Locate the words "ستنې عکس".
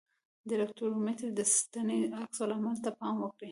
1.55-2.37